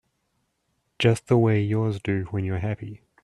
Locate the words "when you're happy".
2.31-3.01